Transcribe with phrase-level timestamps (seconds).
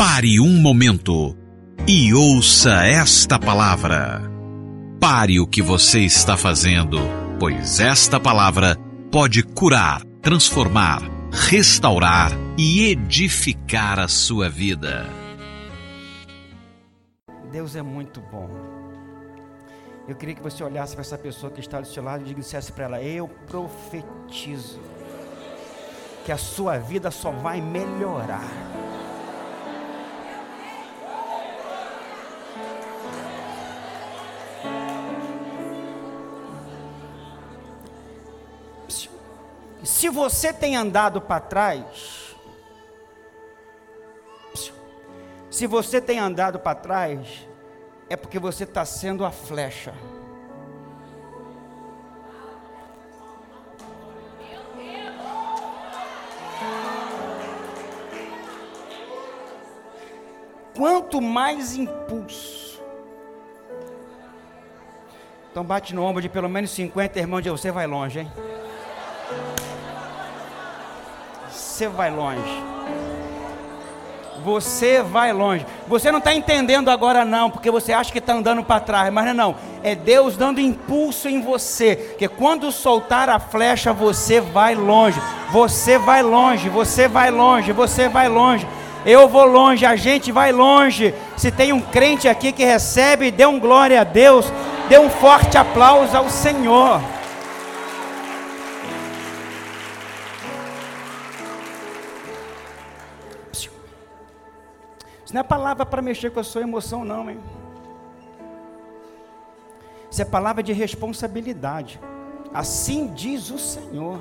[0.00, 1.36] Pare um momento
[1.86, 4.22] e ouça esta palavra.
[4.98, 6.96] Pare o que você está fazendo,
[7.38, 8.78] pois esta palavra
[9.12, 15.06] pode curar, transformar, restaurar e edificar a sua vida.
[17.52, 18.48] Deus é muito bom.
[20.08, 22.72] Eu queria que você olhasse para essa pessoa que está do seu lado e dissesse
[22.72, 24.80] para ela: Eu profetizo
[26.24, 28.48] que a sua vida só vai melhorar.
[40.00, 42.34] Se você tem andado para trás,
[45.50, 47.46] se você tem andado para trás,
[48.08, 49.92] é porque você está sendo a flecha.
[60.74, 62.82] Quanto mais impulso.
[65.50, 68.59] Então bate no ombro de pelo menos 50 irmãos de você vai longe, hein?
[71.80, 72.62] Você vai longe.
[74.44, 75.64] Você vai longe.
[75.88, 79.24] Você não está entendendo agora, não, porque você acha que está andando para trás, mas
[79.24, 79.56] não, é não.
[79.82, 82.14] É Deus dando impulso em você.
[82.18, 85.18] Que quando soltar a flecha, você vai longe.
[85.52, 86.68] Você vai longe.
[86.68, 87.72] Você vai longe.
[87.72, 88.66] Você vai longe.
[89.06, 89.86] Eu vou longe.
[89.86, 91.14] A gente vai longe.
[91.34, 94.52] Se tem um crente aqui que recebe, dê um glória a Deus.
[94.90, 97.00] Dê um forte aplauso ao Senhor.
[105.30, 107.38] Isso não é palavra para mexer com a sua emoção, não, hein?
[110.10, 112.00] Isso é palavra de responsabilidade.
[112.52, 114.20] Assim diz o Senhor.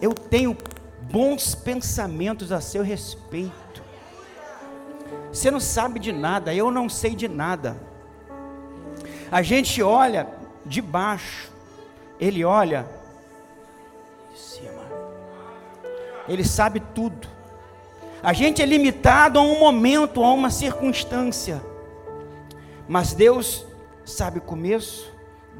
[0.00, 0.56] Eu tenho
[1.02, 3.82] bons pensamentos a seu respeito.
[5.30, 7.76] Você não sabe de nada, eu não sei de nada.
[9.30, 10.26] A gente olha
[10.64, 11.52] de baixo,
[12.18, 12.88] ele olha
[14.32, 14.82] de cima.
[16.26, 17.39] Ele sabe tudo.
[18.22, 21.62] A gente é limitado a um momento, a uma circunstância.
[22.86, 23.66] Mas Deus
[24.04, 25.10] sabe o começo,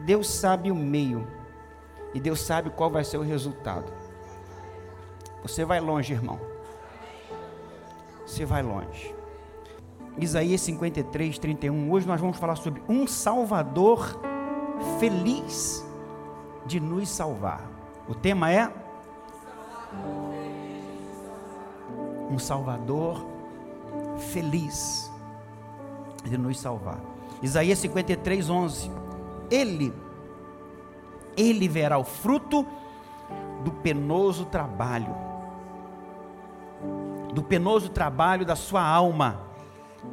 [0.05, 1.27] Deus sabe o meio.
[2.13, 3.91] E Deus sabe qual vai ser o resultado.
[5.43, 6.39] Você vai longe, irmão.
[8.27, 9.15] Você vai longe.
[10.19, 11.91] Isaías 53, 31.
[11.91, 14.21] Hoje nós vamos falar sobre um Salvador
[14.99, 15.85] feliz
[16.67, 17.71] de nos salvar.
[18.09, 18.71] O tema é
[22.31, 23.27] um Salvador
[24.33, 25.11] feliz
[26.25, 27.01] de nos salvar.
[27.43, 28.91] Isaías 53, 11.
[29.51, 29.93] Ele,
[31.37, 32.67] ele verá o fruto
[33.65, 35.15] do penoso trabalho,
[37.35, 39.41] do penoso trabalho da sua alma,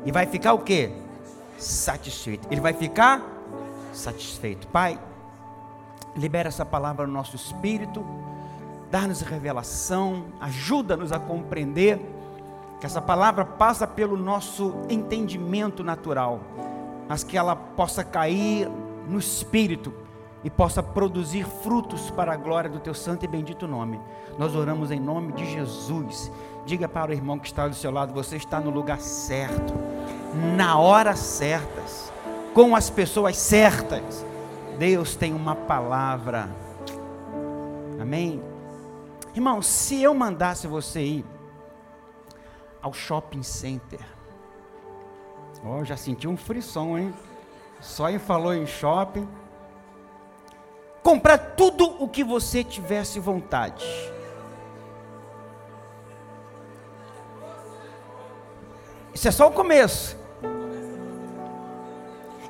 [0.06, 0.92] e vai ficar o que?
[1.58, 2.48] Satisfeito.
[2.52, 3.22] Ele vai ficar
[3.94, 4.68] satisfeito.
[4.68, 5.00] Pai,
[6.16, 8.06] libera essa palavra no nosso espírito
[8.90, 12.00] dá-nos revelação, ajuda-nos a compreender
[12.80, 16.40] que essa palavra passa pelo nosso entendimento natural,
[17.08, 18.70] mas que ela possa cair
[19.08, 19.94] no espírito
[20.44, 24.00] e possa produzir frutos para a glória do teu santo e bendito nome.
[24.38, 26.32] Nós oramos em nome de Jesus.
[26.66, 29.74] Diga para o irmão que está do seu lado, você está no lugar certo,
[30.56, 31.82] na hora certa,
[32.54, 34.26] com as pessoas certas.
[34.78, 36.50] Deus tem uma palavra.
[38.00, 38.57] Amém.
[39.38, 41.26] Irmão, se eu mandasse você ir
[42.82, 44.00] ao shopping center,
[45.64, 47.14] ó, oh, já senti um frisson, hein?
[47.80, 49.30] Só em falou em shopping.
[51.04, 53.86] Comprar tudo o que você tivesse vontade.
[59.14, 60.18] Isso é só o começo.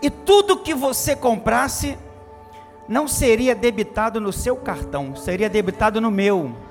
[0.01, 1.97] E tudo que você comprasse
[2.87, 6.65] não seria debitado no seu cartão, seria debitado no meu.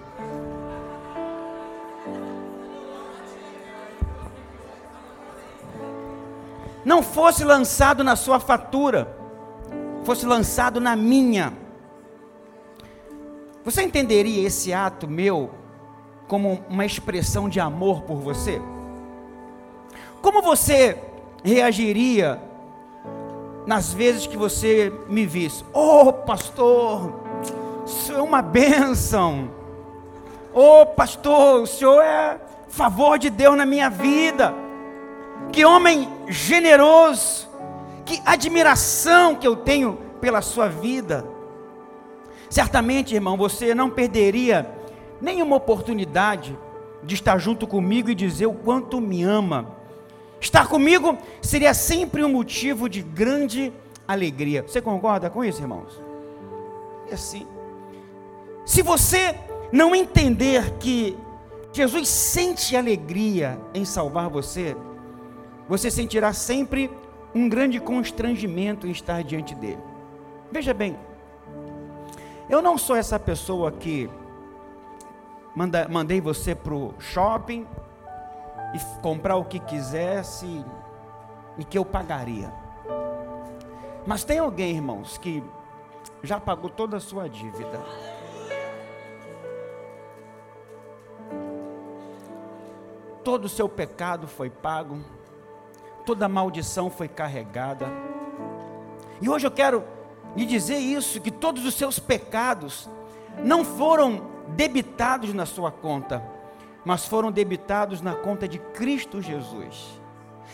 [6.87, 9.13] Não fosse lançado na sua fatura,
[10.05, 11.53] fosse lançado na minha.
[13.65, 15.51] Você entenderia esse ato meu
[16.29, 18.63] como uma expressão de amor por você?
[20.23, 20.97] Como você
[21.43, 22.41] reagiria
[23.67, 25.65] nas vezes que você me visse?
[25.73, 27.21] Oh, pastor,
[27.85, 29.51] o senhor é uma bênção.
[30.55, 34.66] Oh, pastor, o senhor é favor de Deus na minha vida.
[35.53, 37.49] Que homem generoso,
[38.05, 41.27] que admiração que eu tenho pela sua vida.
[42.49, 44.71] Certamente, irmão, você não perderia
[45.21, 46.57] nenhuma oportunidade
[47.03, 49.75] de estar junto comigo e dizer o quanto me ama.
[50.41, 53.73] Estar comigo seria sempre um motivo de grande
[54.07, 54.63] alegria.
[54.63, 56.01] Você concorda com isso, irmãos?
[57.11, 57.47] É assim.
[58.65, 59.35] Se você
[59.73, 61.17] não entender que
[61.73, 64.77] Jesus sente alegria em salvar você,
[65.69, 66.91] você sentirá sempre
[67.35, 69.83] um grande constrangimento em estar diante dele.
[70.51, 70.97] Veja bem,
[72.49, 74.09] eu não sou essa pessoa que
[75.55, 77.67] manda, mandei você para o shopping
[78.75, 80.65] e comprar o que quisesse
[81.59, 82.53] e que eu pagaria.
[84.07, 85.43] Mas tem alguém, irmãos, que
[86.23, 87.83] já pagou toda a sua dívida.
[93.25, 95.01] Todo o seu pecado foi pago,
[96.07, 97.87] toda maldição foi carregada.
[99.21, 99.85] E hoje eu quero
[100.37, 102.89] lhe dizer isso: que todos os seus pecados
[103.43, 106.23] não foram debitados na sua conta,
[106.85, 110.01] mas foram debitados na conta de Cristo Jesus.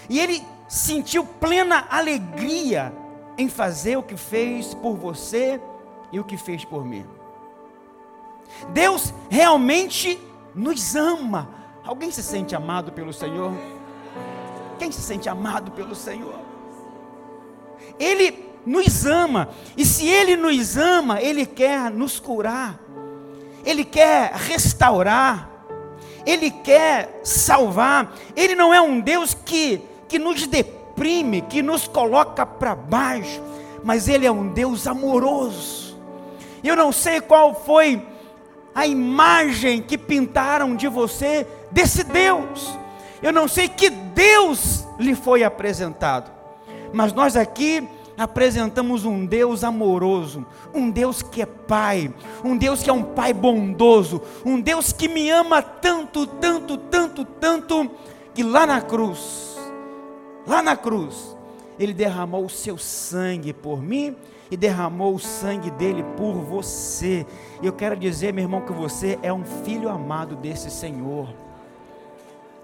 [0.09, 2.93] E ele sentiu plena alegria
[3.37, 5.61] em fazer o que fez por você
[6.11, 7.07] e o que fez por mim.
[8.71, 10.19] Deus realmente
[10.55, 11.49] nos ama.
[11.85, 13.53] Alguém se sente amado pelo Senhor?
[14.83, 16.35] Quem se sente amado pelo Senhor?
[18.01, 22.81] Ele nos ama, e se Ele nos ama, Ele quer nos curar,
[23.65, 25.49] Ele quer restaurar,
[26.27, 28.13] Ele quer salvar.
[28.35, 33.41] Ele não é um Deus que, que nos deprime, que nos coloca para baixo,
[33.85, 35.97] mas Ele é um Deus amoroso.
[36.65, 38.05] Eu não sei qual foi
[38.75, 42.82] a imagem que pintaram de você desse Deus.
[43.23, 46.31] Eu não sei que Deus lhe foi apresentado.
[46.93, 47.89] Mas nós aqui
[48.19, 52.13] apresentamos um Deus amoroso, um Deus que é Pai,
[52.45, 57.25] um Deus que é um Pai bondoso, um Deus que me ama tanto, tanto, tanto,
[57.25, 57.91] tanto,
[58.35, 59.57] que lá na cruz,
[60.47, 61.37] lá na cruz,
[61.79, 64.17] Ele derramou o seu sangue por mim
[64.51, 67.25] e derramou o sangue dele por você.
[67.63, 71.42] Eu quero dizer, meu irmão, que você é um filho amado desse Senhor.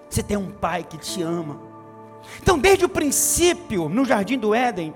[0.09, 1.59] Você tem um pai que te ama.
[2.41, 4.93] Então, desde o princípio, no jardim do Éden,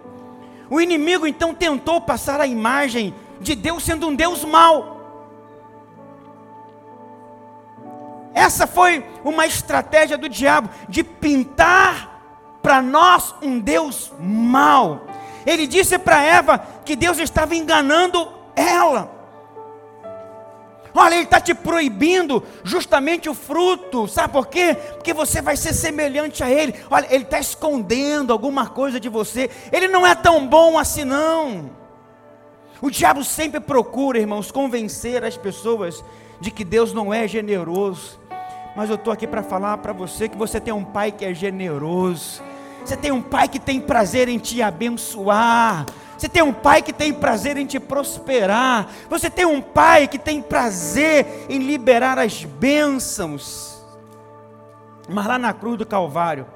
[0.70, 5.02] o inimigo então tentou passar a imagem de Deus sendo um Deus mau.
[8.34, 12.12] Essa foi uma estratégia do diabo de pintar
[12.62, 15.06] para nós um Deus mau.
[15.46, 19.13] Ele disse para Eva que Deus estava enganando ela.
[20.96, 24.76] Olha, Ele está te proibindo justamente o fruto, sabe por quê?
[24.94, 26.76] Porque você vai ser semelhante a Ele.
[26.90, 29.50] Olha, Ele está escondendo alguma coisa de você.
[29.72, 31.72] Ele não é tão bom assim, não.
[32.82, 36.04] O diabo sempre procura, irmãos, convencer as pessoas
[36.40, 38.20] de que Deus não é generoso.
[38.76, 41.34] Mas eu estou aqui para falar para você que você tem um pai que é
[41.34, 42.44] generoso.
[42.84, 45.86] Você tem um pai que tem prazer em te abençoar.
[46.24, 48.90] Você tem um pai que tem prazer em te prosperar.
[49.10, 53.84] Você tem um pai que tem prazer em liberar as bênçãos.
[55.10, 56.48] Mas lá na cruz do Calvário,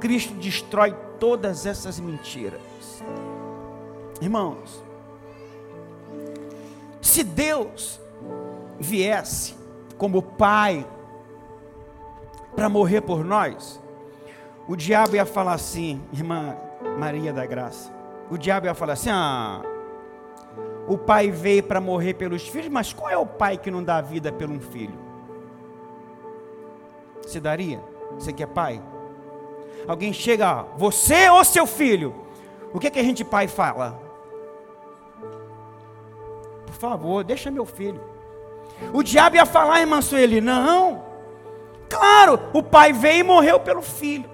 [0.00, 2.62] Cristo destrói todas essas mentiras.
[4.18, 4.82] Irmãos,
[7.02, 8.00] se Deus
[8.80, 9.54] viesse
[9.98, 10.86] como Pai
[12.54, 13.78] para morrer por nós,
[14.66, 16.56] o diabo ia falar assim, irmã
[16.98, 17.94] Maria da Graça,
[18.30, 19.62] o diabo ia falar assim: ah,
[20.86, 24.00] o pai veio para morrer pelos filhos, mas qual é o pai que não dá
[24.00, 24.98] vida por um filho?
[27.22, 27.82] Você daria?
[28.18, 28.80] Você que é pai?
[29.86, 32.14] Alguém chega, você ou seu filho?
[32.72, 34.00] O que, que a gente pai fala?
[36.66, 38.00] Por favor, deixa meu filho.
[38.92, 41.04] O diabo ia falar, irmã Sueli, não.
[41.88, 44.28] Claro, o pai veio e morreu pelo filho.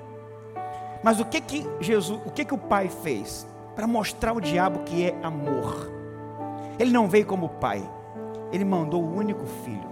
[1.02, 3.46] Mas o que que Jesus, o que que o pai fez?
[3.74, 5.90] Para mostrar ao diabo que é amor.
[6.78, 7.88] Ele não veio como pai,
[8.50, 9.90] ele mandou o único filho.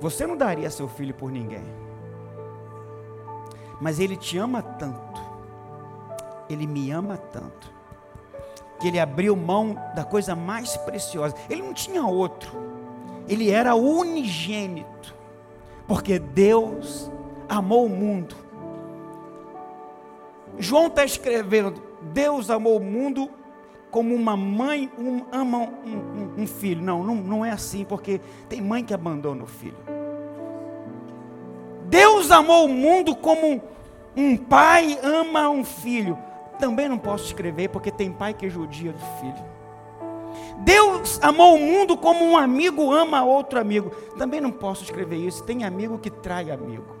[0.00, 1.64] Você não daria seu filho por ninguém,
[3.80, 5.20] mas ele te ama tanto,
[6.48, 7.72] ele me ama tanto,
[8.78, 11.34] que ele abriu mão da coisa mais preciosa.
[11.48, 12.52] Ele não tinha outro,
[13.26, 15.14] ele era unigênito,
[15.86, 17.10] porque Deus
[17.48, 18.36] amou o mundo.
[20.58, 21.82] João está escrevendo
[22.12, 23.30] Deus amou o mundo
[23.90, 26.82] como uma mãe um, ama um, um, um filho.
[26.82, 29.76] Não, não, não é assim, porque tem mãe que abandona o filho.
[31.86, 33.62] Deus amou o mundo como
[34.16, 36.18] um pai ama um filho.
[36.58, 39.56] Também não posso escrever, porque tem pai que judia do filho.
[40.58, 43.90] Deus amou o mundo como um amigo ama outro amigo.
[44.18, 45.42] Também não posso escrever isso.
[45.44, 46.96] Tem amigo que trai amigo.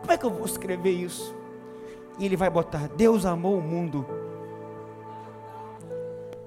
[0.00, 1.34] Como é que eu vou escrever isso?
[2.20, 4.06] E ele vai botar: Deus amou o mundo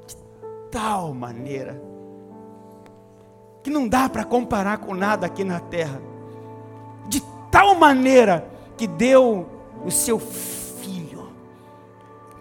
[0.08, 0.16] de
[0.72, 1.82] tal maneira
[3.64, 6.00] que não dá para comparar com nada aqui na terra.
[7.08, 9.48] De tal maneira que deu
[9.84, 11.30] o seu filho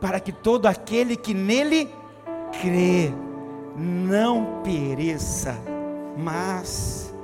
[0.00, 1.88] para que todo aquele que nele
[2.60, 3.12] crê
[3.76, 5.56] não pereça,
[6.18, 7.14] mas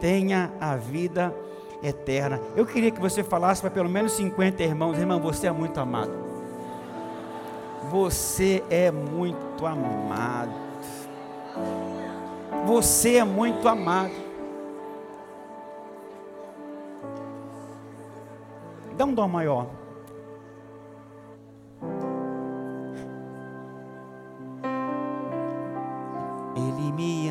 [0.00, 1.34] tenha a vida.
[2.56, 6.12] Eu queria que você falasse para pelo menos 50 irmãos, irmão, você é muito amado.
[7.90, 10.52] Você é muito amado.
[12.66, 14.12] Você é muito amado.
[18.96, 19.68] Dá um dó maior.
[26.56, 27.27] Ele me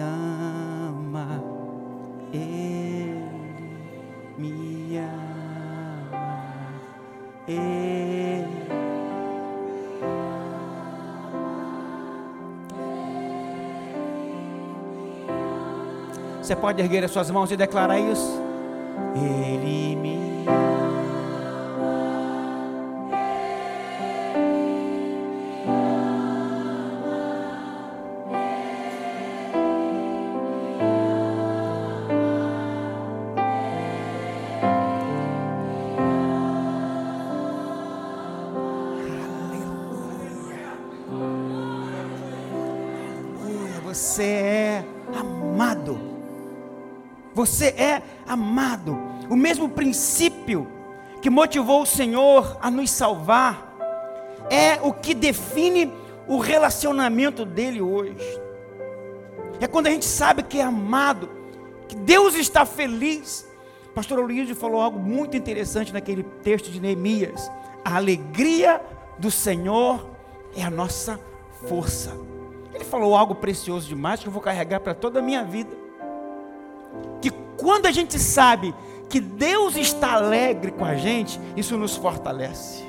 [16.48, 18.42] Você pode erguer as suas mãos e declarar isso?
[19.14, 20.27] Ele me
[47.58, 48.96] Você é amado.
[49.32, 50.68] O mesmo princípio
[51.24, 53.76] que motivou o Senhor a nos salvar
[54.48, 55.92] é o que define
[56.28, 58.40] o relacionamento dele hoje.
[59.60, 61.32] É quando a gente sabe que é amado,
[61.88, 63.48] que Deus está feliz.
[63.96, 67.50] Pastor Luiz falou algo muito interessante naquele texto de Neemias.
[67.84, 68.80] A alegria
[69.18, 70.08] do Senhor
[70.56, 71.20] é a nossa
[71.68, 72.16] força.
[72.72, 75.87] Ele falou algo precioso demais que eu vou carregar para toda a minha vida.
[77.58, 78.74] Quando a gente sabe
[79.10, 82.88] que Deus está alegre com a gente, isso nos fortalece.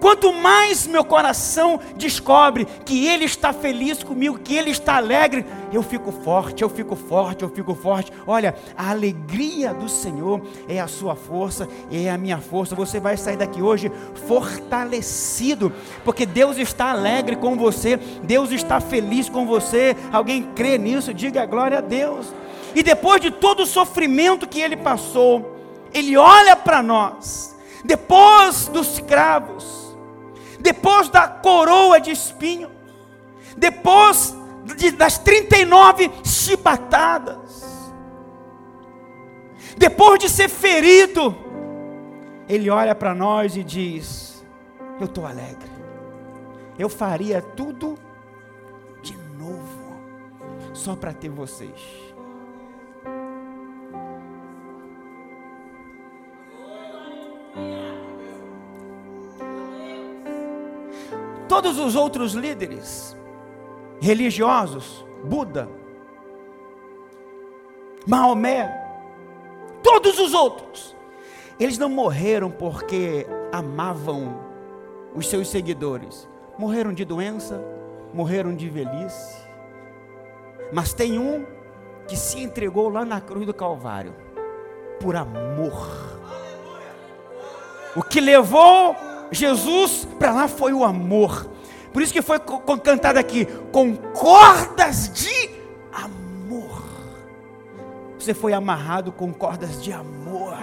[0.00, 5.82] Quanto mais meu coração descobre que Ele está feliz comigo, que Ele está alegre, eu
[5.82, 8.12] fico forte, eu fico forte, eu fico forte.
[8.26, 12.74] Olha, a alegria do Senhor é a sua força, é a minha força.
[12.74, 13.90] Você vai sair daqui hoje
[14.26, 15.72] fortalecido,
[16.04, 19.96] porque Deus está alegre com você, Deus está feliz com você.
[20.12, 21.14] Alguém crê nisso?
[21.14, 22.32] Diga glória a Deus.
[22.76, 25.56] E depois de todo o sofrimento que Ele passou,
[25.92, 29.76] Ele olha para nós, depois dos cravos
[30.66, 32.70] depois da coroa de espinho,
[33.56, 34.36] depois
[34.76, 37.64] de, das 39 chibatadas,
[39.76, 41.36] depois de ser ferido,
[42.48, 44.44] ele olha para nós e diz:
[44.98, 45.70] Eu estou alegre,
[46.76, 47.96] eu faria tudo
[49.02, 49.92] de novo,
[50.72, 52.05] só para ter vocês.
[61.56, 63.16] Todos os outros líderes
[63.98, 65.66] religiosos, Buda,
[68.06, 68.68] Maomé,
[69.82, 70.94] todos os outros,
[71.58, 74.38] eles não morreram porque amavam
[75.14, 76.28] os seus seguidores.
[76.58, 77.64] Morreram de doença,
[78.12, 79.38] morreram de velhice.
[80.70, 81.46] Mas tem um
[82.06, 84.14] que se entregou lá na cruz do Calvário
[85.00, 86.20] por amor.
[87.96, 88.94] O que levou
[89.30, 91.48] Jesus para lá foi o amor.
[91.92, 92.38] Por isso que foi
[92.82, 95.50] cantado aqui com cordas de
[95.92, 96.82] amor.
[98.18, 100.56] Você foi amarrado com cordas de amor.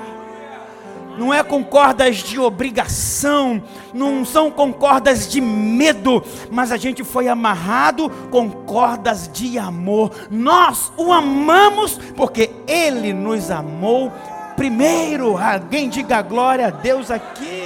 [1.18, 7.04] Não é com cordas de obrigação, não são com cordas de medo, mas a gente
[7.04, 10.12] foi amarrado com cordas de amor.
[10.32, 14.12] Nós o amamos porque ele nos amou
[14.56, 15.38] primeiro.
[15.38, 17.63] Alguém diga glória a Deus aqui.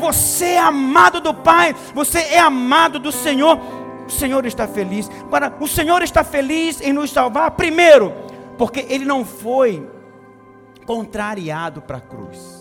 [0.00, 3.58] Você é amado do Pai, você é amado do Senhor.
[4.06, 5.08] O Senhor está feliz.
[5.20, 8.12] Agora, o Senhor está feliz em nos salvar, primeiro,
[8.58, 9.88] porque Ele não foi
[10.84, 12.60] contrariado para a cruz.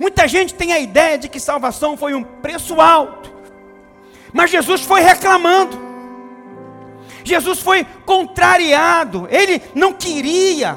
[0.00, 3.32] Muita gente tem a ideia de que salvação foi um preço alto,
[4.32, 5.78] mas Jesus foi reclamando,
[7.24, 10.76] Jesus foi contrariado, ele não queria,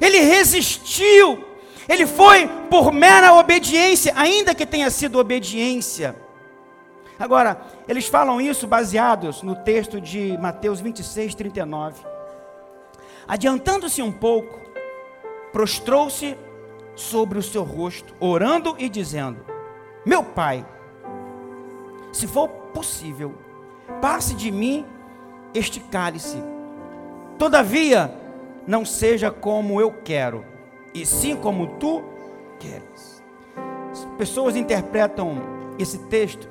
[0.00, 1.44] ele resistiu,
[1.88, 6.16] ele foi por mera obediência, ainda que tenha sido obediência.
[7.18, 12.02] Agora, eles falam isso baseados no texto de Mateus 26, 39.
[13.26, 14.60] Adiantando-se um pouco,
[15.52, 16.36] prostrou-se
[16.96, 19.44] sobre o seu rosto, orando e dizendo:
[20.04, 20.66] Meu pai,
[22.12, 23.34] se for possível,
[24.00, 24.84] passe de mim
[25.54, 26.42] este cálice.
[27.38, 28.12] Todavia,
[28.66, 30.44] não seja como eu quero,
[30.94, 32.02] e sim como tu
[32.58, 33.22] queres.
[33.90, 35.42] As pessoas interpretam
[35.78, 36.48] esse texto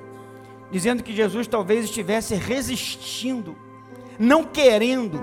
[0.69, 3.55] dizendo que Jesus talvez estivesse resistindo,
[4.19, 5.19] não querendo.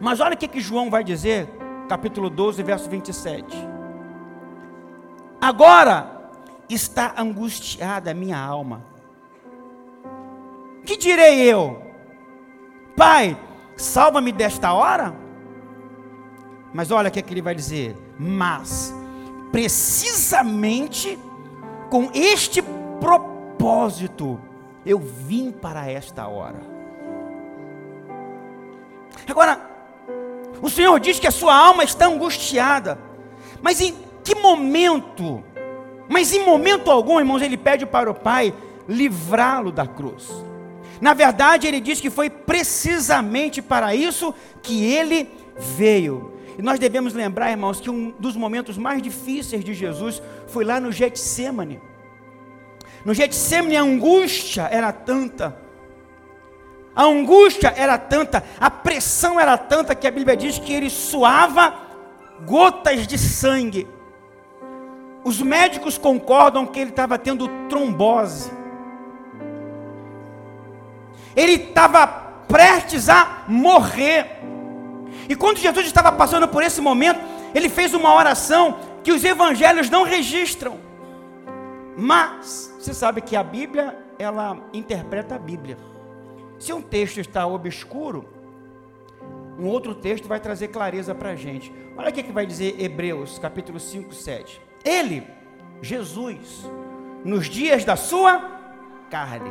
[0.00, 1.48] Mas olha o que, que João vai dizer,
[1.88, 3.46] capítulo 12, verso 27.
[5.40, 6.30] Agora
[6.68, 8.82] está angustiada a minha alma.
[10.84, 11.82] Que direi eu?
[12.96, 13.38] Pai,
[13.76, 15.14] salva-me desta hora?
[16.72, 18.07] Mas olha o que, é que ele vai dizer.
[18.18, 18.94] Mas,
[19.52, 21.18] precisamente
[21.88, 22.62] com este
[23.00, 24.40] propósito,
[24.84, 26.60] eu vim para esta hora.
[29.28, 29.60] Agora,
[30.60, 32.98] o Senhor diz que a sua alma está angustiada,
[33.62, 33.94] mas em
[34.24, 35.44] que momento?
[36.08, 38.52] Mas em momento algum, irmãos, ele pede para o Pai
[38.88, 40.28] livrá-lo da cruz.
[41.00, 46.37] Na verdade, ele diz que foi precisamente para isso que ele veio.
[46.58, 50.80] E nós devemos lembrar, irmãos, que um dos momentos mais difíceis de Jesus foi lá
[50.80, 51.80] no Getsemane.
[53.04, 55.56] No Getsemane a angústia era tanta,
[56.98, 61.72] a angústia era tanta, a pressão era tanta que a Bíblia diz que ele suava
[62.44, 63.86] gotas de sangue.
[65.22, 68.50] Os médicos concordam que ele estava tendo trombose.
[71.36, 72.04] Ele estava
[72.48, 74.26] prestes a morrer.
[75.28, 77.20] E quando Jesus estava passando por esse momento,
[77.54, 80.78] ele fez uma oração que os evangelhos não registram.
[81.96, 85.76] Mas você sabe que a Bíblia, ela interpreta a Bíblia.
[86.58, 88.28] Se um texto está obscuro,
[89.58, 91.72] um outro texto vai trazer clareza para a gente.
[91.96, 94.60] Olha o que, que vai dizer Hebreus, capítulo 5, 7.
[94.84, 95.26] Ele,
[95.82, 96.64] Jesus,
[97.24, 98.40] nos dias da sua
[99.10, 99.50] carne,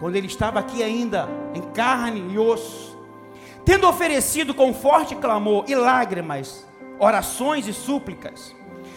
[0.00, 2.95] quando ele estava aqui ainda, em carne e osso,
[3.66, 6.64] tendo oferecido com forte clamor e lágrimas,
[7.00, 8.54] orações e súplicas,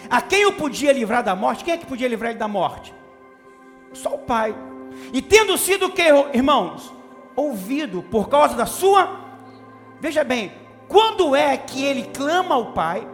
[0.08, 1.64] a quem o podia livrar da morte?
[1.64, 2.94] Quem é que podia livrar ele da morte?
[3.92, 4.56] Só o Pai.
[5.12, 6.04] E tendo sido que,
[6.34, 6.94] irmãos,
[7.36, 9.20] ouvido por causa da sua,
[10.00, 10.52] veja bem,
[10.88, 13.06] quando é que ele clama ao Pai,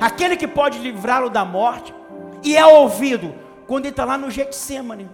[0.00, 1.94] aquele que pode livrá-lo da morte,
[2.42, 3.32] e é ouvido?
[3.68, 5.08] Quando ele está lá no Getsemane.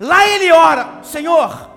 [0.00, 1.70] Lá ele ora, Senhor,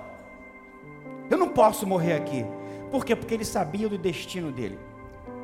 [1.30, 2.46] eu não posso morrer aqui.
[2.92, 3.16] Por quê?
[3.16, 4.78] Porque ele sabia do destino dele.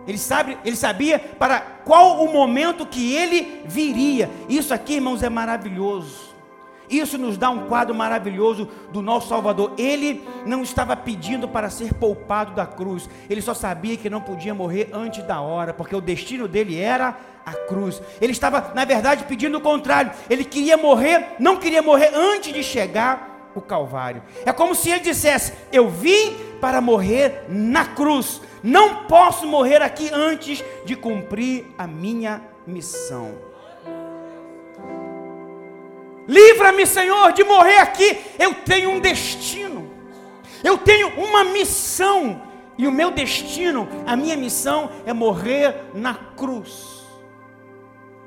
[0.07, 4.29] Ele, sabe, ele sabia para qual o momento que ele viria.
[4.47, 6.35] Isso aqui, irmãos, é maravilhoso.
[6.87, 9.73] Isso nos dá um quadro maravilhoso do nosso Salvador.
[9.77, 13.09] Ele não estava pedindo para ser poupado da cruz.
[13.27, 17.17] Ele só sabia que não podia morrer antes da hora, porque o destino dele era
[17.43, 18.01] a cruz.
[18.21, 20.11] Ele estava, na verdade, pedindo o contrário.
[20.29, 24.21] Ele queria morrer, não queria morrer antes de chegar o Calvário.
[24.45, 28.41] É como se ele dissesse: Eu vim para morrer na cruz.
[28.61, 33.35] Não posso morrer aqui antes de cumprir a minha missão.
[36.27, 38.19] Livra-me, Senhor, de morrer aqui.
[38.39, 39.91] Eu tenho um destino.
[40.63, 42.41] Eu tenho uma missão.
[42.77, 47.05] E o meu destino, a minha missão é morrer na cruz.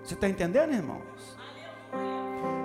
[0.03, 1.03] Você está entendendo, irmãos?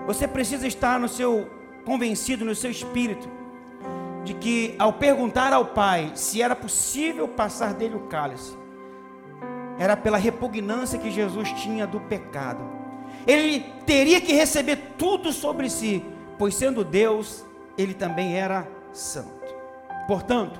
[0.05, 1.49] Você precisa estar no seu
[1.85, 3.29] convencido no seu espírito
[4.23, 8.57] de que, ao perguntar ao Pai se era possível passar dele o cálice,
[9.77, 12.63] era pela repugnância que Jesus tinha do pecado.
[13.25, 16.03] Ele teria que receber tudo sobre si,
[16.37, 17.45] pois sendo Deus,
[17.77, 19.53] ele também era santo.
[20.07, 20.59] Portanto,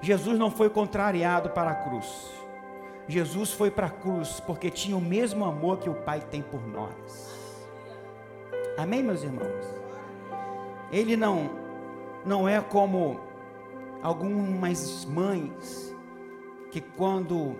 [0.00, 2.30] Jesus não foi contrariado para a cruz.
[3.08, 6.66] Jesus foi para a cruz porque tinha o mesmo amor que o Pai tem por
[6.66, 7.30] nós.
[8.76, 9.79] Amém, meus irmãos?
[10.90, 11.50] Ele não
[12.24, 13.20] não é como
[14.02, 15.94] algumas mães
[16.70, 17.56] que quando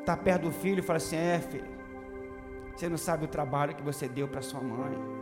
[0.00, 1.68] está perto do filho fala assim: "É, filho,
[2.74, 5.20] você não sabe o trabalho que você deu para sua mãe.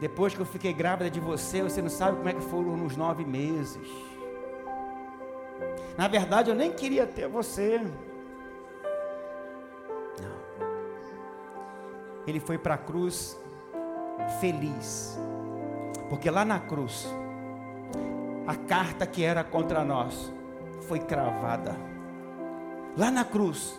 [0.00, 2.96] Depois que eu fiquei grávida de você, você não sabe como é que foram nos
[2.96, 3.88] nove meses.
[5.96, 7.80] Na verdade, eu nem queria ter você.
[10.20, 10.38] Não.
[12.26, 13.36] Ele foi para a cruz
[14.40, 15.18] feliz.
[16.08, 17.06] Porque lá na cruz,
[18.46, 20.32] a carta que era contra nós
[20.82, 21.76] foi cravada.
[22.96, 23.78] Lá na cruz,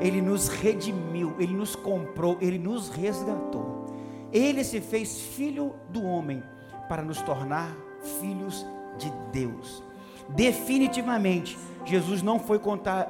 [0.00, 3.86] Ele nos redimiu, Ele nos comprou, Ele nos resgatou.
[4.32, 6.42] Ele se fez filho do homem
[6.88, 7.76] para nos tornar
[8.20, 8.64] filhos
[8.96, 9.82] de Deus.
[10.28, 12.60] Definitivamente, Jesus não foi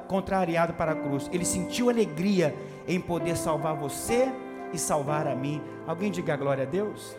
[0.07, 1.29] contrariado para a cruz.
[1.31, 2.55] Ele sentiu alegria
[2.87, 4.33] em poder salvar você
[4.73, 5.61] e salvar a mim.
[5.87, 7.15] Alguém diga glória a Deus?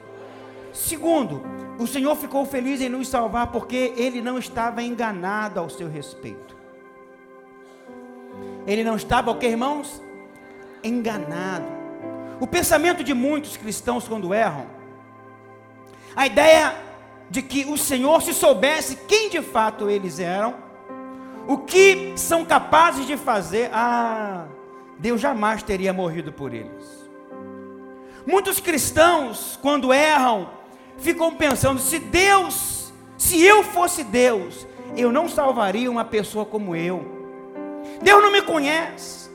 [0.72, 1.40] Segundo,
[1.78, 6.56] o Senhor ficou feliz em nos salvar porque ele não estava enganado ao seu respeito.
[8.66, 10.02] Ele não estava, o que irmãos?
[10.82, 11.66] Enganado.
[12.40, 14.66] O pensamento de muitos cristãos quando erram,
[16.16, 16.74] a ideia
[17.30, 20.54] de que o Senhor, se soubesse quem de fato eles eram,
[21.46, 24.46] o que são capazes de fazer, ah,
[24.98, 27.03] Deus jamais teria morrido por eles.
[28.26, 30.48] Muitos cristãos, quando erram,
[30.98, 37.04] ficam pensando: se Deus, se eu fosse Deus, eu não salvaria uma pessoa como eu.
[38.02, 39.30] Deus não me conhece.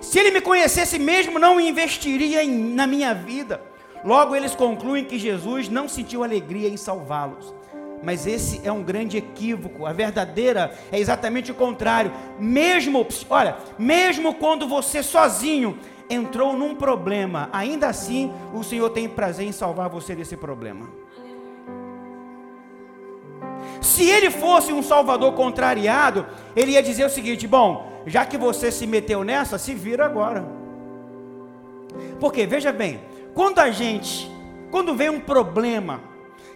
[0.00, 3.62] Se Ele me conhecesse mesmo, não investiria em, na minha vida.
[4.02, 7.54] Logo, eles concluem que Jesus não sentiu alegria em salvá-los.
[8.02, 9.84] Mas esse é um grande equívoco.
[9.84, 12.10] A verdadeira é exatamente o contrário.
[12.38, 15.78] Mesmo, olha, mesmo quando você sozinho
[16.10, 20.88] entrou num problema, ainda assim o Senhor tem prazer em salvar você desse problema.
[23.80, 28.70] Se ele fosse um salvador contrariado, ele ia dizer o seguinte: bom, já que você
[28.70, 30.44] se meteu nessa, se vira agora.
[32.18, 33.00] Porque, veja bem,
[33.34, 34.30] quando a gente,
[34.70, 36.00] quando vem um problema,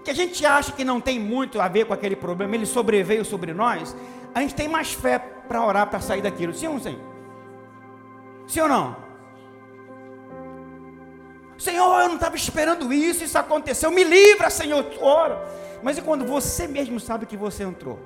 [0.04, 3.24] que a gente acha que não tem muito a ver com aquele problema, ele sobreveio
[3.24, 3.96] sobre nós,
[4.34, 6.52] a gente tem mais fé para orar para sair daquilo.
[6.52, 6.98] Sim ou sim?
[8.46, 9.03] Sim ou não?
[11.58, 15.40] Senhor, eu não estava esperando isso, isso aconteceu, me livra, Senhor, ora.
[15.82, 17.98] Mas e quando você mesmo sabe que você entrou?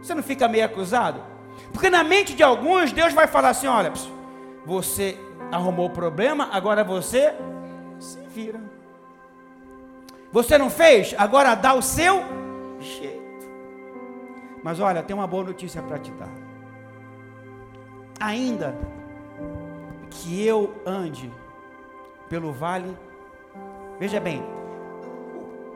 [0.00, 1.22] Você não fica meio acusado?
[1.72, 3.92] Porque na mente de alguns, Deus vai falar assim: olha,
[4.64, 5.18] você
[5.52, 7.34] arrumou o problema, agora você
[7.98, 8.60] se vira.
[10.32, 12.22] Você não fez, agora dá o seu
[12.78, 13.20] jeito.
[14.62, 16.49] Mas olha, tem uma boa notícia para te dar.
[18.20, 18.76] Ainda
[20.10, 21.32] que eu ande
[22.28, 22.96] pelo vale.
[23.98, 24.42] Veja bem,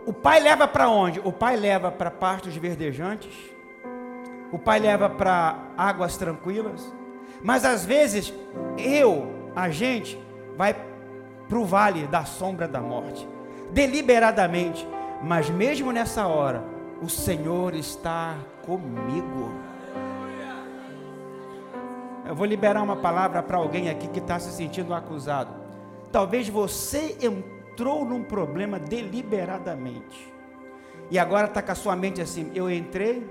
[0.07, 1.21] o pai leva para onde?
[1.25, 3.35] O pai leva para pastos verdejantes,
[4.53, 6.95] o pai leva para águas tranquilas,
[7.43, 8.33] mas às vezes
[8.77, 10.19] eu, a gente,
[10.57, 10.77] vai
[11.49, 13.27] para o vale da sombra da morte,
[13.71, 14.87] deliberadamente,
[15.23, 16.63] mas mesmo nessa hora,
[17.03, 19.53] o Senhor está comigo.
[22.27, 25.53] Eu vou liberar uma palavra para alguém aqui que está se sentindo acusado.
[26.11, 30.33] Talvez você entrou num problema deliberadamente.
[31.11, 33.29] E agora está com a sua mente assim: eu entrei,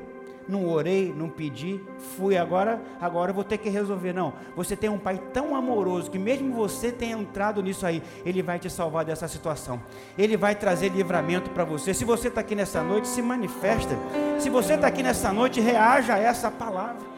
[0.47, 1.82] não orei, não pedi,
[2.15, 4.13] fui agora, agora eu vou ter que resolver.
[4.13, 8.43] Não, você tem um pai tão amoroso que mesmo você tenha entrado nisso aí, ele
[8.43, 9.82] vai te salvar dessa situação.
[10.15, 11.95] Ele vai trazer livramento para você.
[11.95, 13.97] Se você está aqui nessa noite, se manifesta.
[14.38, 17.12] Se você está aqui nessa noite, reaja a essa palavra.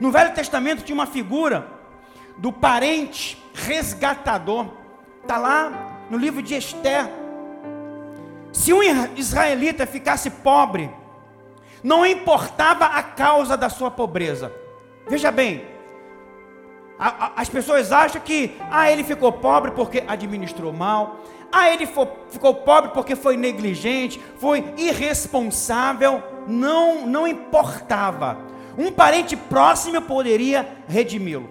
[0.00, 1.68] No Velho Testamento tinha uma figura
[2.36, 4.68] do parente resgatador.
[5.22, 7.08] Está lá no livro de Esther.
[8.52, 8.82] Se um
[9.16, 10.90] israelita ficasse pobre,
[11.82, 14.52] não importava a causa da sua pobreza.
[15.08, 15.66] Veja bem,
[16.98, 21.86] a, a, as pessoas acham que ah, ele ficou pobre porque administrou mal, ah, ele
[22.30, 26.22] ficou pobre porque foi negligente, foi irresponsável.
[26.46, 28.38] Não, não importava.
[28.76, 31.50] Um parente próximo poderia redimi-lo.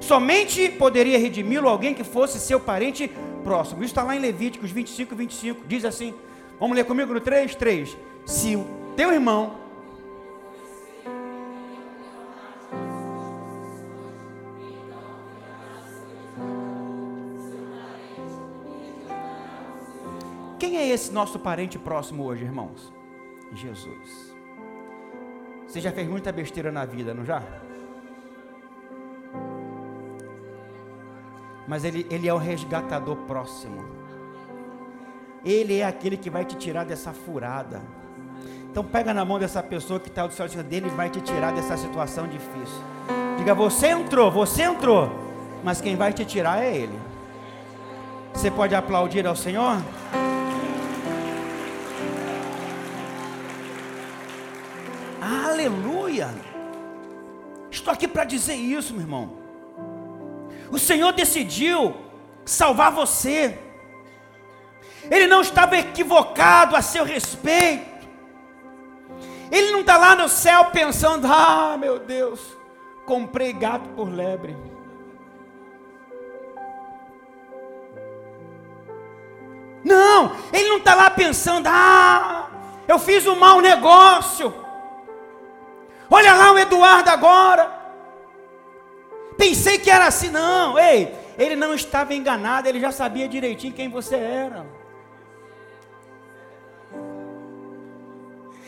[0.00, 3.10] Somente poderia redimi-lo alguém que fosse seu parente
[3.44, 3.82] próximo.
[3.82, 5.66] Isso está lá em Levíticos 25, 25.
[5.66, 6.14] Diz assim:
[6.58, 7.96] Vamos ler comigo no 3, 3.
[8.24, 8.64] Se o
[8.96, 9.62] teu irmão
[20.62, 22.92] Quem é esse nosso parente próximo hoje, irmãos?
[23.52, 24.31] Jesus.
[25.72, 27.42] Você já fez muita besteira na vida, não já?
[31.66, 33.82] mas ele, ele é o resgatador próximo.
[35.42, 37.80] Ele é aquele que vai te tirar dessa furada.
[38.70, 41.22] Então pega na mão dessa pessoa que está do seu lado dele e vai te
[41.22, 42.82] tirar dessa situação difícil.
[43.38, 45.10] Diga, você entrou, você entrou,
[45.64, 46.98] mas quem vai te tirar é ele.
[48.34, 49.78] Você pode aplaudir ao Senhor?
[57.92, 59.38] Aqui para dizer isso, meu irmão.
[60.70, 61.94] O Senhor decidiu
[62.44, 63.58] salvar você.
[65.10, 68.08] Ele não estava equivocado a seu respeito.
[69.50, 72.40] Ele não está lá no céu pensando: ah, meu Deus,
[73.04, 74.56] comprei gato por lebre.
[79.84, 82.48] Não, ele não está lá pensando, ah,
[82.86, 84.54] eu fiz um mau negócio.
[86.08, 87.81] Olha lá o Eduardo agora.
[89.36, 90.78] Pensei que era assim, não.
[90.78, 94.66] Ei, ele não estava enganado, ele já sabia direitinho quem você era.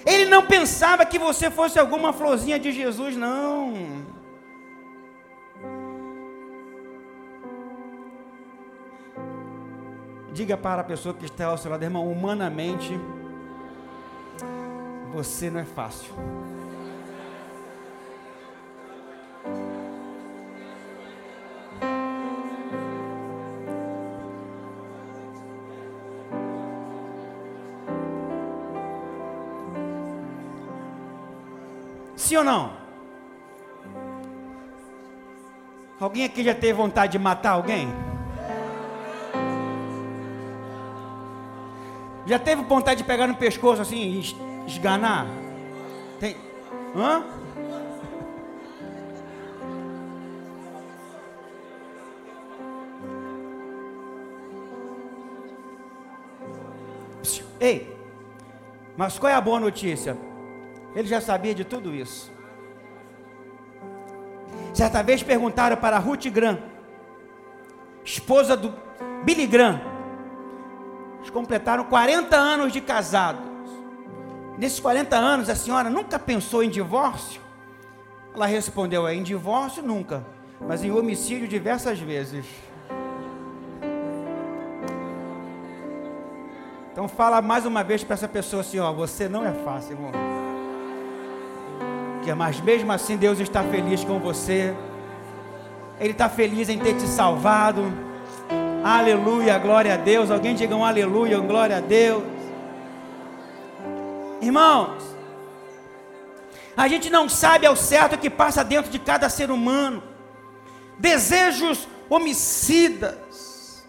[0.07, 3.73] Ele não pensava que você fosse alguma florzinha de Jesus, não.
[10.33, 12.99] Diga para a pessoa que está ao seu lado, irmão, humanamente,
[15.13, 16.13] você não é fácil.
[32.35, 32.73] Sim ou não?
[36.01, 37.87] Alguém aqui já teve vontade de matar alguém?
[42.27, 45.29] Já teve vontade de pegar no pescoço assim e esganar?
[46.19, 46.37] Tem?
[46.97, 47.23] Hã?
[57.61, 57.97] Ei,
[58.97, 60.34] mas qual é a boa notícia?
[60.95, 62.33] Ele já sabia de tudo isso.
[64.73, 66.59] Certa vez perguntaram para Ruth Grant,
[68.05, 68.73] esposa do
[69.25, 69.81] Billy Grant.
[71.19, 73.43] Eles completaram 40 anos de casados.
[74.59, 77.41] Nesses 40 anos, a senhora nunca pensou em divórcio?
[78.35, 80.25] Ela respondeu: é, em divórcio nunca,
[80.61, 82.45] mas em homicídio diversas vezes.
[86.93, 90.34] Então fala mais uma vez para essa pessoa assim, ó, você não é fácil, irmão
[92.33, 94.75] mas mesmo assim Deus está feliz com você.
[95.99, 97.93] Ele está feliz em ter te salvado.
[98.85, 100.31] Aleluia, glória a Deus.
[100.31, 102.23] Alguém diga um aleluia, um glória a Deus.
[104.41, 105.03] Irmãos,
[106.77, 110.03] a gente não sabe ao certo o que passa dentro de cada ser humano.
[110.99, 113.85] Desejos homicidas.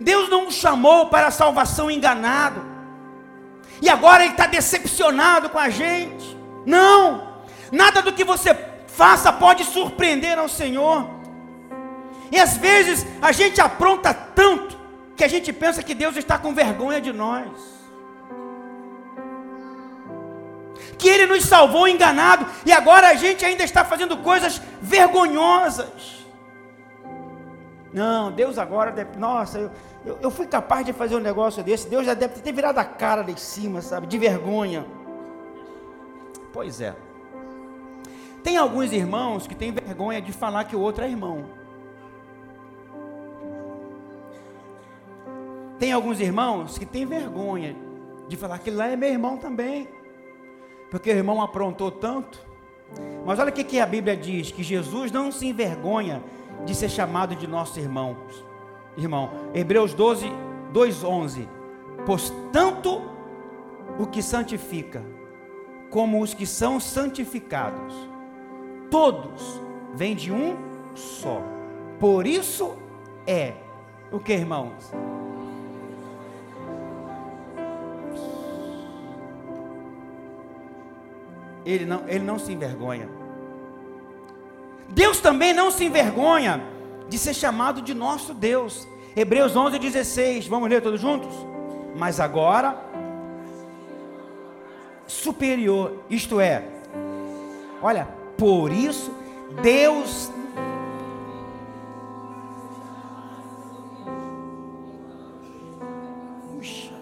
[0.00, 2.64] Deus não nos chamou para a salvação enganado.
[3.82, 6.39] E agora Ele está decepcionado com a gente.
[6.66, 7.42] Não,
[7.72, 8.54] nada do que você
[8.86, 11.08] faça pode surpreender ao Senhor.
[12.30, 14.78] E às vezes a gente apronta tanto
[15.16, 17.50] que a gente pensa que Deus está com vergonha de nós.
[20.98, 26.20] Que Ele nos salvou enganado e agora a gente ainda está fazendo coisas vergonhosas.
[27.92, 29.18] Não, Deus agora deve.
[29.18, 29.70] Nossa, eu,
[30.06, 31.88] eu, eu fui capaz de fazer um negócio desse.
[31.88, 34.06] Deus já deve ter virado a cara lá em cima, sabe?
[34.06, 34.86] De vergonha.
[36.52, 36.94] Pois é.
[38.42, 41.44] Tem alguns irmãos que têm vergonha de falar que o outro é irmão.
[45.78, 47.76] Tem alguns irmãos que têm vergonha
[48.28, 49.88] de falar que lá é meu irmão também.
[50.90, 52.44] Porque o irmão aprontou tanto.
[53.24, 56.22] Mas olha o que, a Bíblia diz: que Jesus não se envergonha
[56.64, 58.44] de ser chamado de nossos irmãos.
[58.96, 60.26] Irmão, Hebreus 12,
[60.72, 61.48] 2,11.
[62.04, 63.02] Pois tanto
[63.98, 65.02] o que santifica
[65.90, 67.94] como os que são santificados.
[68.90, 69.60] Todos
[69.94, 70.56] vêm de um
[70.94, 71.42] só.
[71.98, 72.76] Por isso
[73.26, 73.52] é
[74.10, 74.92] o que, irmãos?
[81.64, 83.08] Ele não, ele não se envergonha.
[84.88, 86.60] Deus também não se envergonha
[87.08, 88.88] de ser chamado de nosso Deus.
[89.14, 90.46] Hebreus 11, 16.
[90.46, 91.34] Vamos ler todos juntos?
[91.96, 92.89] Mas agora
[95.10, 96.64] superior, isto é,
[97.82, 98.06] olha,
[98.38, 99.12] por isso
[99.60, 100.30] Deus
[106.48, 106.92] Puxa,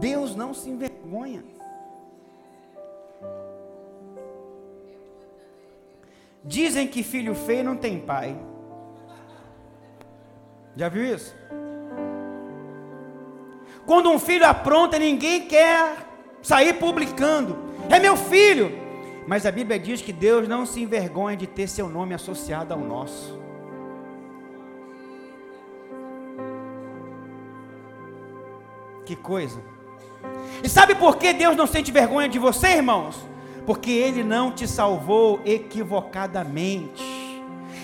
[0.00, 1.44] Deus não se envergonha.
[6.42, 8.34] Dizem que filho feio não tem pai.
[10.74, 11.36] Já viu isso?
[13.84, 16.07] Quando um filho apronta, ninguém quer
[16.42, 17.58] sair publicando.
[17.90, 18.72] É meu filho.
[19.26, 22.80] Mas a Bíblia diz que Deus não se envergonha de ter seu nome associado ao
[22.80, 23.38] nosso.
[29.04, 29.60] Que coisa.
[30.62, 33.16] E sabe por que Deus não sente vergonha de você, irmãos?
[33.66, 37.02] Porque Ele não te salvou equivocadamente.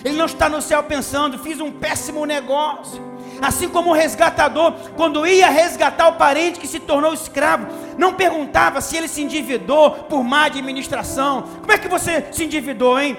[0.05, 3.03] Ele não está no céu pensando, fiz um péssimo negócio.
[3.44, 7.66] Assim como o resgatador, quando ia resgatar o parente que se tornou escravo,
[7.98, 11.42] não perguntava se ele se endividou por má administração.
[11.61, 13.18] Como é que você se endividou, hein?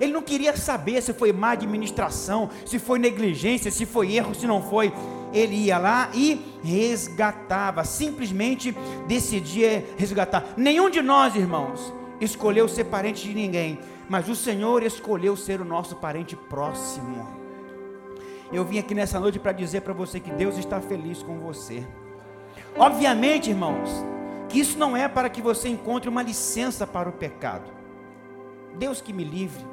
[0.00, 4.46] Ele não queria saber se foi má administração, se foi negligência, se foi erro, se
[4.46, 4.90] não foi.
[5.34, 8.74] Ele ia lá e resgatava, simplesmente
[9.06, 10.46] decidia resgatar.
[10.56, 15.64] Nenhum de nós, irmãos, escolheu ser parente de ninguém, mas o Senhor escolheu ser o
[15.64, 17.39] nosso parente próximo.
[18.52, 21.86] Eu vim aqui nessa noite para dizer para você que Deus está feliz com você.
[22.76, 23.88] Obviamente, irmãos,
[24.48, 27.70] que isso não é para que você encontre uma licença para o pecado.
[28.76, 29.64] Deus que me livre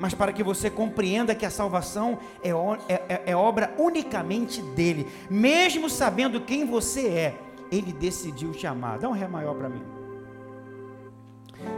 [0.00, 2.48] mas para que você compreenda que a salvação é,
[2.88, 7.38] é, é, é obra unicamente dele, mesmo sabendo quem você é,
[7.70, 8.98] ele decidiu te amar.
[8.98, 9.82] Dá um ré maior para mim.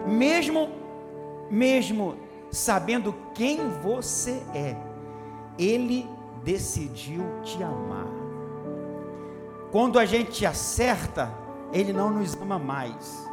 [0.07, 0.71] Mesmo,
[1.51, 2.15] mesmo
[2.49, 4.77] sabendo quem você é,
[5.59, 6.09] ele
[6.43, 8.09] decidiu te amar.
[9.71, 11.33] Quando a gente acerta,
[11.73, 13.27] ele não nos ama mais.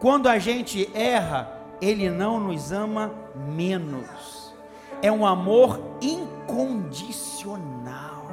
[0.00, 3.12] Quando a gente erra, ele não nos ama
[3.54, 4.52] menos.
[5.02, 8.28] É um amor incondicional.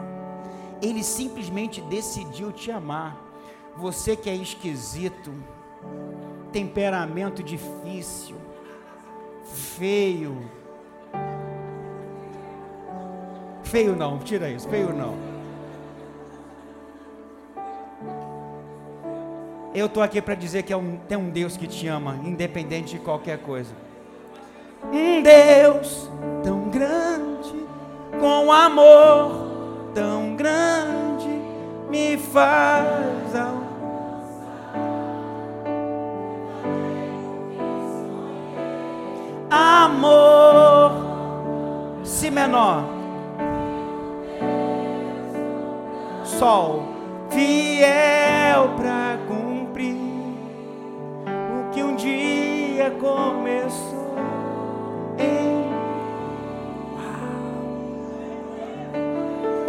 [0.82, 3.24] Ele simplesmente decidiu te amar.
[3.76, 5.34] Você que é esquisito,
[6.52, 8.36] temperamento difícil,
[9.44, 10.50] feio.
[13.70, 15.16] Feio não, tira isso, feio não.
[19.74, 22.96] Eu estou aqui para dizer que é um, tem um Deus que te ama, independente
[22.96, 23.74] de qualquer coisa.
[24.92, 26.10] Um Deus
[26.44, 27.54] tão grande,
[28.20, 29.48] com amor
[29.94, 31.28] tão grande,
[31.90, 33.36] me faz
[39.50, 40.92] amor,
[42.04, 42.97] si menor,
[46.38, 46.84] sol,
[47.30, 49.08] fiel para
[52.92, 54.16] começou
[55.18, 55.68] em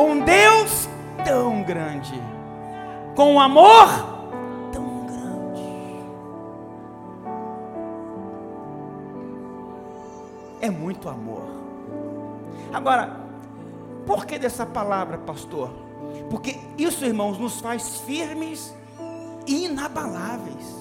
[0.00, 0.88] um Deus
[1.24, 2.20] tão grande,
[3.14, 3.88] com um amor
[4.72, 5.62] tão grande.
[10.60, 11.44] É muito amor.
[12.72, 13.16] Agora,
[14.06, 15.87] por que dessa palavra, pastor?
[16.30, 18.74] Porque isso, irmãos, nos faz firmes
[19.46, 20.78] e inabaláveis.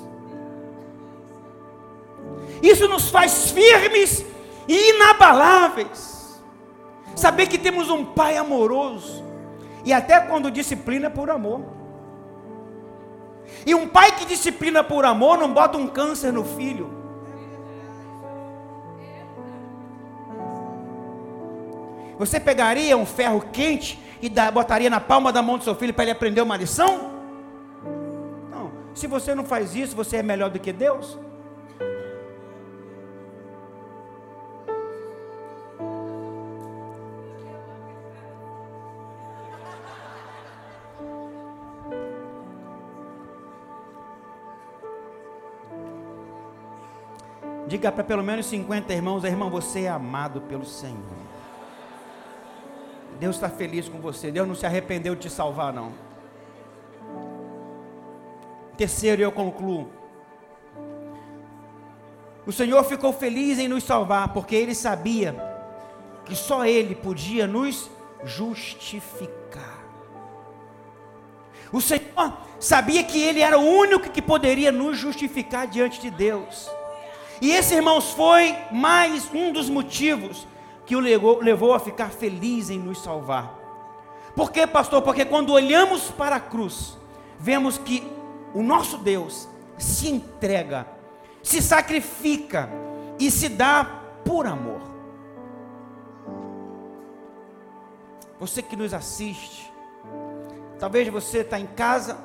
[2.61, 4.25] Isso nos faz firmes
[4.67, 6.41] e inabaláveis.
[7.15, 9.23] Saber que temos um Pai amoroso.
[9.85, 11.61] E até quando disciplina por amor.
[13.65, 16.96] E um pai que disciplina por amor não bota um câncer no filho.
[22.17, 26.05] Você pegaria um ferro quente e botaria na palma da mão do seu filho para
[26.05, 27.11] ele aprender uma lição?
[28.49, 28.71] Não.
[28.95, 31.17] Se você não faz isso, você é melhor do que Deus?
[47.67, 51.36] Diga para pelo menos 50 irmãos, irmão, você é amado pelo Senhor.
[53.19, 54.31] Deus está feliz com você.
[54.31, 55.91] Deus não se arrependeu de te salvar, não.
[58.77, 59.89] Terceiro, eu concluo.
[62.45, 65.35] O Senhor ficou feliz em nos salvar, porque Ele sabia
[66.25, 67.89] que só Ele podia nos
[68.23, 69.83] justificar.
[71.71, 76.69] O Senhor sabia que Ele era o único que poderia nos justificar diante de Deus.
[77.41, 80.47] E esse, irmãos, foi mais um dos motivos
[80.87, 83.53] que o levou, levou a ficar feliz em nos salvar.
[84.33, 85.01] Por quê, pastor?
[85.01, 86.97] Porque quando olhamos para a cruz,
[87.37, 88.09] vemos que
[88.53, 90.87] o nosso Deus se entrega,
[91.43, 92.69] se sacrifica
[93.19, 93.83] e se dá
[94.23, 94.81] por amor.
[98.39, 99.69] Você que nos assiste,
[100.79, 102.17] talvez você está em casa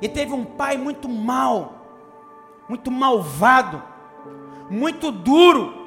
[0.00, 1.98] e teve um pai muito mal,
[2.68, 3.82] muito malvado,
[4.70, 5.77] muito duro.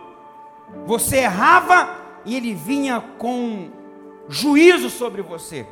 [0.85, 1.95] Você errava
[2.25, 3.69] e ele vinha com
[4.27, 5.65] juízo sobre você.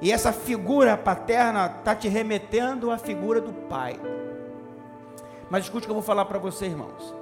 [0.00, 3.98] E essa figura paterna está te remetendo à figura do pai.
[5.48, 7.14] Mas escute o que eu vou falar para você, irmãos.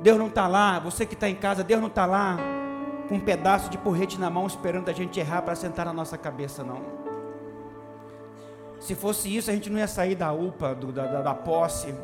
[0.00, 2.36] Deus não está lá, você que está em casa, Deus não está lá
[3.08, 6.18] com um pedaço de porrete na mão esperando a gente errar para sentar na nossa
[6.18, 6.82] cabeça, não.
[8.80, 11.94] Se fosse isso, a gente não ia sair da UPA, do, da, da, da posse,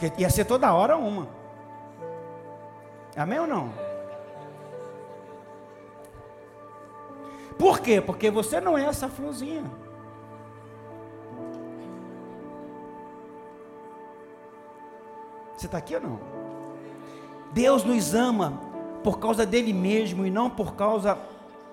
[0.00, 1.28] porque ia ser toda hora uma.
[3.14, 3.70] Amém ou não?
[7.58, 8.00] Por quê?
[8.00, 9.64] Porque você não é essa florzinha.
[15.54, 16.18] Você está aqui ou não?
[17.52, 18.58] Deus nos ama
[19.04, 21.18] por causa dele mesmo e não por causa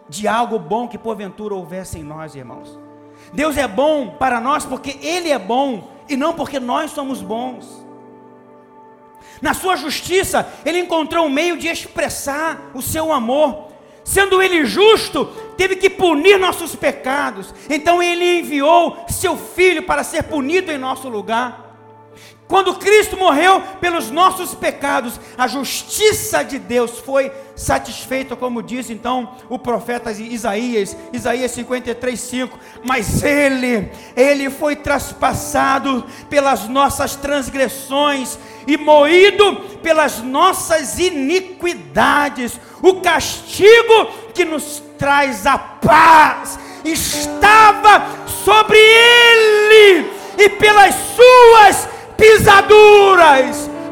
[0.09, 2.77] de algo bom que porventura houvesse em nós, irmãos.
[3.31, 7.86] Deus é bom para nós porque Ele é bom e não porque nós somos bons.
[9.41, 13.67] Na sua justiça, Ele encontrou um meio de expressar o seu amor.
[14.03, 15.25] Sendo Ele justo,
[15.57, 17.53] teve que punir nossos pecados.
[17.69, 21.66] Então Ele enviou seu Filho para ser punido em nosso lugar.
[22.47, 29.35] Quando Cristo morreu pelos nossos pecados, a justiça de Deus foi satisfeita, como diz então
[29.49, 32.59] o profeta Isaías, Isaías 53, 5.
[32.85, 42.57] Mas Ele, Ele foi traspassado pelas nossas transgressões e moído pelas nossas iniquidades.
[42.81, 48.07] O castigo que nos traz a paz estava
[48.45, 51.76] sobre Ele, e pelas Suas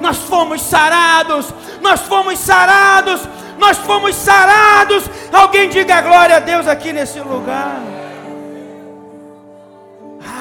[0.06, 1.48] nós fomos sarados,
[1.82, 3.28] nós fomos sarados,
[3.58, 5.04] nós fomos sarados.
[5.34, 7.82] Alguém diga glória a Deus aqui nesse lugar.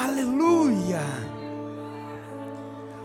[0.03, 1.01] Aleluia.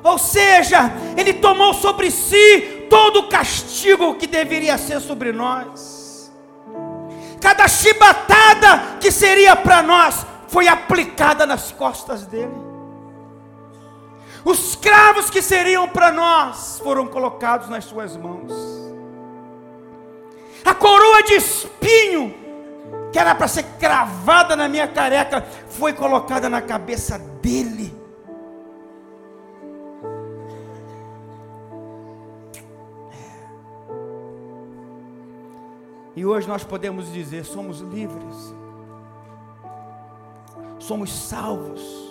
[0.05, 6.31] Ou seja, Ele tomou sobre si todo o castigo que deveria ser sobre nós.
[7.41, 12.70] Cada chibatada que seria para nós foi aplicada nas costas dele.
[14.45, 18.53] Os cravos que seriam para nós foram colocados nas suas mãos.
[20.65, 22.35] A coroa de espinho,
[23.13, 27.95] que era para ser cravada na minha careca, foi colocada na cabeça dele.
[33.13, 33.41] É.
[36.17, 38.55] E hoje nós podemos dizer: somos livres,
[40.79, 42.10] somos salvos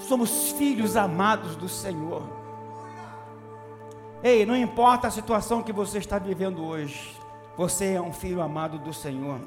[0.00, 2.22] somos filhos amados do Senhor.
[4.22, 7.18] Ei, não importa a situação que você está vivendo hoje,
[7.56, 9.40] você é um filho amado do Senhor.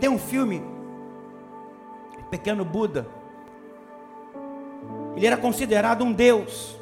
[0.00, 0.64] Tem um filme,
[2.30, 3.06] Pequeno Buda.
[5.14, 6.80] Ele era considerado um Deus,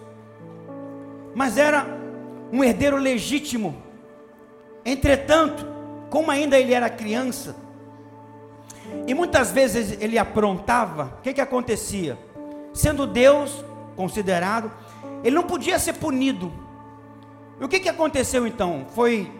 [1.34, 1.84] mas era
[2.52, 3.82] um herdeiro legítimo.
[4.84, 5.66] Entretanto,
[6.08, 7.56] como ainda ele era criança,
[9.06, 12.18] e muitas vezes ele aprontava, o que, que acontecia?
[12.72, 13.64] Sendo Deus
[13.96, 14.70] considerado,
[15.24, 16.52] ele não podia ser punido.
[17.60, 18.86] E o que, que aconteceu então?
[18.94, 19.30] Foi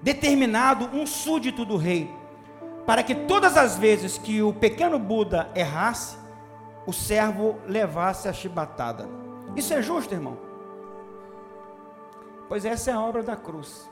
[0.00, 2.10] determinado um súdito do rei,
[2.86, 6.16] para que todas as vezes que o pequeno Buda errasse,
[6.86, 9.08] o servo levasse a chibatada.
[9.54, 10.36] Isso é justo, irmão?
[12.48, 13.88] Pois essa é a obra da cruz.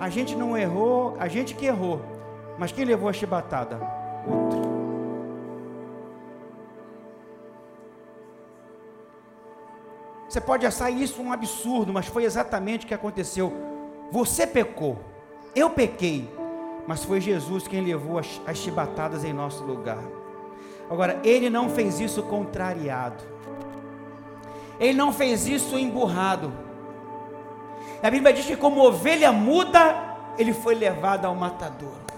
[0.00, 2.00] A gente não errou, a gente que errou,
[2.58, 3.80] mas quem levou a chibatada?
[4.26, 4.68] Outro.
[10.28, 13.52] Você pode achar isso um absurdo, mas foi exatamente o que aconteceu.
[14.10, 14.98] Você pecou,
[15.54, 16.28] eu pequei,
[16.86, 20.02] mas foi Jesus quem levou as, as chibatadas em nosso lugar.
[20.90, 23.22] Agora, ele não fez isso contrariado,
[24.80, 26.52] ele não fez isso emburrado.
[28.02, 32.08] A Bíblia diz que, como ovelha muda, ele foi levado ao matador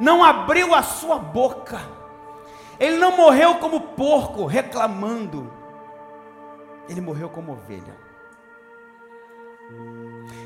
[0.00, 1.80] não abriu a sua boca,
[2.78, 5.52] ele não morreu como porco reclamando,
[6.88, 7.96] ele morreu como ovelha.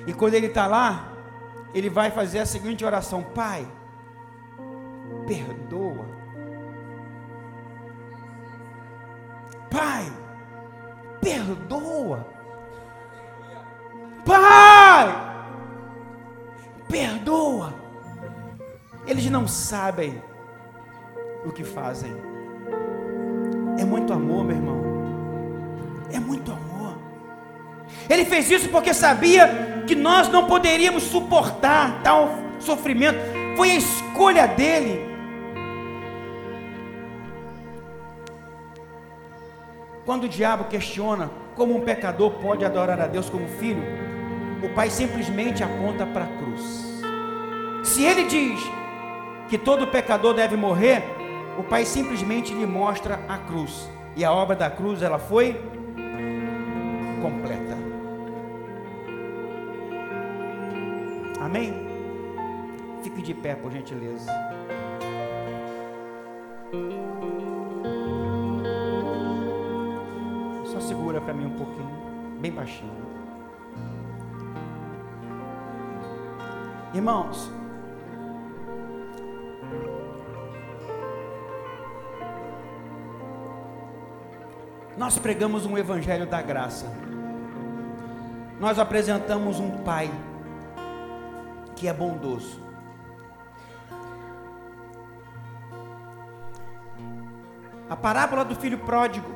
[0.07, 1.12] E quando ele está lá,
[1.74, 3.66] ele vai fazer a seguinte oração: Pai,
[5.26, 5.81] perdoa.
[19.43, 20.22] Não sabem
[21.45, 22.14] o que fazem.
[23.76, 24.80] É muito amor, meu irmão.
[26.12, 26.97] É muito amor.
[28.09, 32.30] Ele fez isso porque sabia que nós não poderíamos suportar tal
[32.61, 33.18] sofrimento.
[33.57, 35.11] Foi a escolha dele.
[40.07, 43.82] Quando o diabo questiona como um pecador pode adorar a Deus como filho,
[44.62, 47.03] o pai simplesmente aponta para a cruz.
[47.82, 48.81] Se ele diz
[49.53, 51.05] que todo pecador deve morrer,
[51.59, 53.86] o Pai simplesmente lhe mostra a cruz.
[54.16, 55.61] E a obra da cruz ela foi
[57.20, 57.76] completa.
[61.38, 61.74] Amém?
[63.03, 64.32] Fique de pé, por gentileza.
[70.64, 72.90] Só segura para mim um pouquinho, bem baixinho.
[76.94, 77.53] Irmãos,
[84.97, 86.86] nós pregamos um evangelho da graça.
[88.61, 90.11] Nós apresentamos um pai
[91.74, 92.61] que é bondoso.
[97.88, 99.34] A parábola do filho pródigo.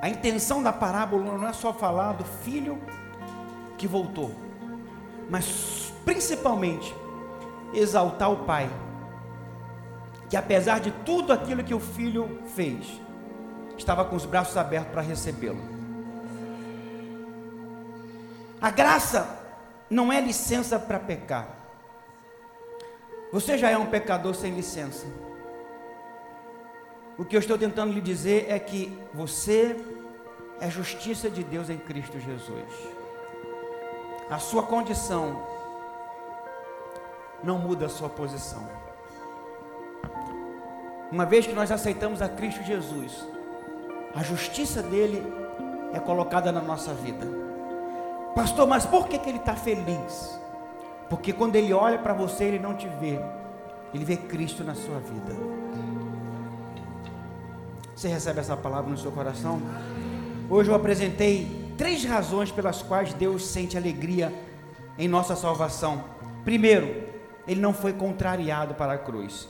[0.00, 2.80] A intenção da parábola não é só falar do filho
[3.76, 4.32] que voltou,
[5.28, 6.94] mas principalmente
[7.74, 8.70] exaltar o pai,
[10.30, 13.00] que apesar de tudo aquilo que o filho fez,
[13.78, 15.60] estava com os braços abertos para recebê-lo.
[18.60, 19.38] A graça
[19.88, 21.48] não é licença para pecar.
[23.32, 25.06] Você já é um pecador sem licença.
[27.16, 29.76] O que eu estou tentando lhe dizer é que você
[30.60, 32.72] é justiça de Deus em Cristo Jesus.
[34.30, 35.42] A sua condição
[37.42, 38.68] não muda a sua posição.
[41.10, 43.24] Uma vez que nós aceitamos a Cristo Jesus,
[44.14, 45.22] a justiça dele
[45.92, 47.26] é colocada na nossa vida.
[48.34, 50.38] Pastor, mas por que, que ele está feliz?
[51.08, 53.18] Porque quando ele olha para você, ele não te vê,
[53.92, 55.34] ele vê Cristo na sua vida.
[57.94, 59.60] Você recebe essa palavra no seu coração?
[60.48, 64.32] Hoje eu apresentei três razões pelas quais Deus sente alegria
[64.96, 66.04] em nossa salvação.
[66.44, 67.04] Primeiro,
[67.46, 69.48] ele não foi contrariado para a cruz.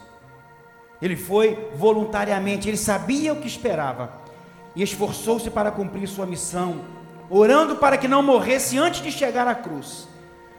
[1.01, 4.28] Ele foi voluntariamente, ele sabia o que esperava
[4.79, 6.83] e esforçou-se para cumprir sua missão,
[7.29, 10.07] orando para que não morresse antes de chegar à cruz.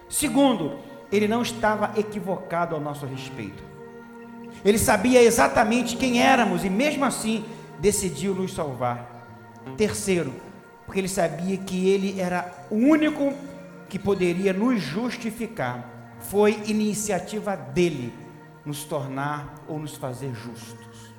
[0.09, 0.77] Segundo,
[1.09, 3.63] ele não estava equivocado ao nosso respeito.
[4.65, 7.45] Ele sabia exatamente quem éramos e mesmo assim
[7.79, 9.25] decidiu nos salvar.
[9.77, 10.33] Terceiro,
[10.85, 13.33] porque ele sabia que ele era o único
[13.87, 16.17] que poderia nos justificar.
[16.19, 18.13] Foi iniciativa dele
[18.65, 21.13] nos tornar ou nos fazer justos.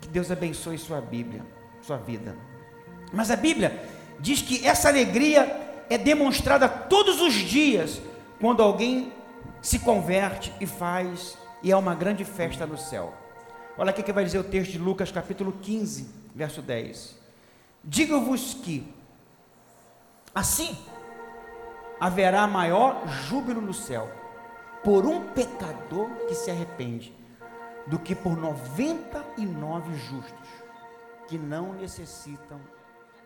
[0.00, 1.42] Que Deus abençoe sua Bíblia
[1.82, 2.36] sua vida.
[3.12, 3.84] Mas a Bíblia
[4.18, 8.00] diz que essa alegria é demonstrada todos os dias
[8.40, 9.12] quando alguém
[9.60, 13.12] se converte e faz, e é uma grande festa no céu.
[13.76, 17.16] Olha aqui que vai dizer o texto de Lucas, capítulo 15, verso 10.
[17.84, 18.86] Digo-vos que,
[20.34, 20.76] assim,
[22.00, 24.10] haverá maior júbilo no céu
[24.82, 27.14] por um pecador que se arrepende
[27.86, 30.41] do que por 99 justos
[31.32, 32.60] que não necessitam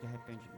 [0.00, 0.55] de arrependimento.